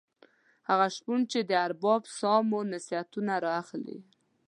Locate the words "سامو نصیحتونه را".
2.19-3.51